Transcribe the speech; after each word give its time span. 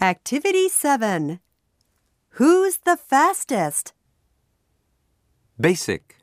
Activity 0.00 0.68
7 0.68 1.40
Who's 2.32 2.76
the 2.84 2.98
fastest? 2.98 3.94
Basic. 5.58 6.18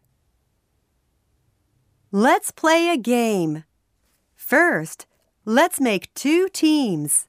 Let's 2.12 2.52
play 2.52 2.90
a 2.90 2.98
game. 2.98 3.64
First, 4.36 5.08
let's 5.44 5.82
make 5.82 6.14
two 6.14 6.50
teams. 6.50 7.28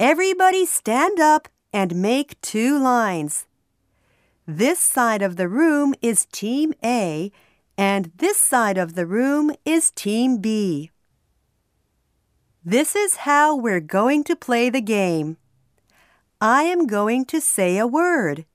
Everybody 0.00 0.66
stand 0.66 1.20
up 1.20 1.46
and 1.72 1.94
make 1.94 2.40
two 2.40 2.76
lines. 2.76 3.46
This 4.48 4.80
side 4.80 5.22
of 5.22 5.36
the 5.36 5.48
room 5.48 5.94
is 6.02 6.26
Team 6.32 6.74
A, 6.82 7.30
and 7.78 8.10
this 8.16 8.36
side 8.36 8.78
of 8.78 8.96
the 8.96 9.06
room 9.06 9.52
is 9.64 9.92
Team 9.92 10.38
B. 10.38 10.90
This 12.64 12.94
is 12.94 13.16
how 13.26 13.56
we're 13.56 13.80
going 13.80 14.22
to 14.24 14.36
play 14.36 14.70
the 14.70 14.80
game. 14.80 15.36
I 16.40 16.62
am 16.62 16.86
going 16.86 17.24
to 17.26 17.40
say 17.40 17.76
a 17.76 17.88
word. 17.88 18.46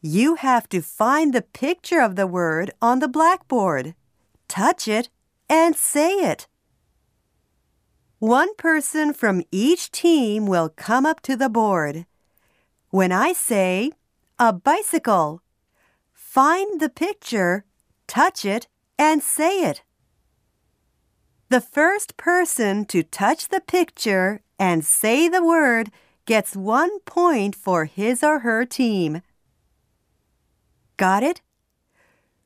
You 0.00 0.36
have 0.36 0.66
to 0.70 0.80
find 0.80 1.34
the 1.34 1.42
picture 1.42 2.00
of 2.00 2.16
the 2.16 2.26
word 2.26 2.70
on 2.80 3.00
the 3.00 3.08
blackboard, 3.08 3.94
touch 4.48 4.88
it, 4.88 5.10
and 5.46 5.76
say 5.76 6.10
it. 6.12 6.46
One 8.18 8.54
person 8.54 9.12
from 9.12 9.42
each 9.52 9.92
team 9.92 10.46
will 10.46 10.70
come 10.70 11.04
up 11.04 11.20
to 11.22 11.36
the 11.36 11.50
board. 11.50 12.06
When 12.88 13.12
I 13.12 13.34
say, 13.34 13.92
a 14.38 14.54
bicycle, 14.54 15.42
find 16.14 16.80
the 16.80 16.88
picture, 16.88 17.66
touch 18.06 18.46
it, 18.46 18.68
and 18.98 19.22
say 19.22 19.60
it. 19.60 19.82
The 21.50 21.60
first 21.62 22.18
person 22.18 22.84
to 22.86 23.02
touch 23.02 23.48
the 23.48 23.60
picture 23.60 24.42
and 24.58 24.84
say 24.84 25.28
the 25.28 25.42
word 25.42 25.90
gets 26.26 26.54
one 26.54 27.00
point 27.00 27.54
for 27.54 27.86
his 27.86 28.22
or 28.22 28.40
her 28.40 28.66
team. 28.66 29.22
Got 30.98 31.22
it? 31.22 31.40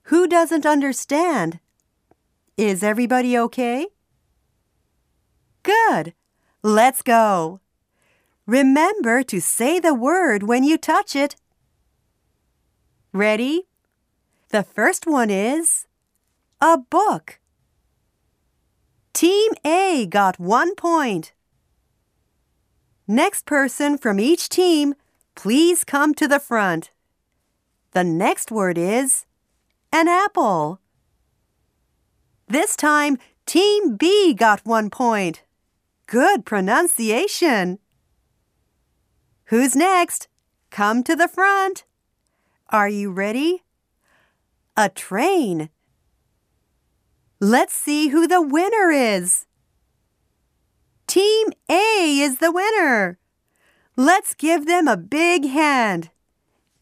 Who 0.05 0.29
doesn't 0.29 0.65
understand? 0.65 1.59
Is 2.57 2.85
everybody 2.85 3.37
okay? 3.37 3.89
Good. 5.65 6.15
Let's 6.63 7.03
go. 7.03 7.59
Remember 8.47 9.25
to 9.25 9.41
say 9.41 9.81
the 9.81 9.95
word 9.95 10.45
when 10.45 10.63
you 10.63 10.79
touch 10.79 11.17
it. 11.17 11.35
Ready? 13.13 13.67
The 14.51 14.63
first 14.63 15.09
one 15.09 15.31
is 15.31 15.87
a 16.61 16.79
book. 16.79 17.41
Team 19.23 19.53
A 19.65 20.05
got 20.07 20.41
one 20.41 20.75
point. 20.75 21.33
Next 23.07 23.47
person 23.47 23.97
from 23.97 24.19
each 24.19 24.49
team, 24.49 24.97
please 25.37 25.85
come 25.85 26.13
to 26.15 26.27
the 26.27 26.41
front. 26.41 26.91
The 27.93 28.03
next 28.03 28.51
word 28.51 28.77
is 28.77 29.27
an 29.93 30.09
apple. 30.09 30.81
This 32.49 32.75
time, 32.75 33.17
Team 33.47 33.95
B 33.95 34.35
got 34.35 34.67
one 34.67 34.91
point. 34.91 35.45
Good 36.09 36.45
pronunciation. 36.45 37.79
Who's 39.45 39.77
next? 39.77 40.27
Come 40.71 41.05
to 41.05 41.15
the 41.15 41.29
front. 41.29 41.85
Are 42.71 42.89
you 42.89 43.13
ready? 43.13 43.63
A 44.77 44.89
train. 44.89 45.69
Let's 47.45 47.75
see 47.75 48.11
who 48.11 48.29
the 48.29 48.41
winner 48.41 48.93
is. 48.93 49.47
Team 51.09 51.49
A 51.69 52.21
is 52.21 52.39
the 52.39 52.53
winner. 52.53 53.19
Let's 53.97 54.35
give 54.35 54.67
them 54.67 54.87
a 54.87 54.97
big 54.97 55.47
hand. 55.47 56.11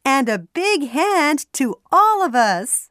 And 0.04 0.28
a 0.28 0.38
big 0.38 0.88
hand 0.88 1.50
to 1.54 1.76
all 1.90 2.22
of 2.22 2.34
us. 2.34 2.89